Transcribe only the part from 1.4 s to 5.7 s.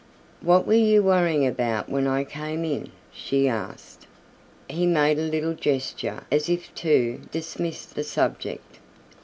about when I came in?" she asked. He made a little